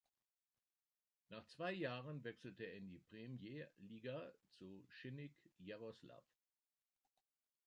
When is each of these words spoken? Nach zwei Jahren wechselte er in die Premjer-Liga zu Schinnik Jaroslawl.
Nach 1.29 1.45
zwei 1.45 1.71
Jahren 1.73 2.23
wechselte 2.23 2.63
er 2.63 2.73
in 2.77 2.89
die 2.89 2.97
Premjer-Liga 2.97 4.33
zu 4.49 4.83
Schinnik 4.89 5.35
Jaroslawl. 5.59 6.23